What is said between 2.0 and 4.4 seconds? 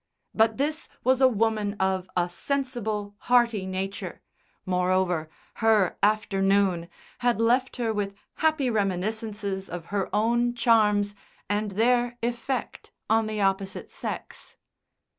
"a sensible, hearty" nature;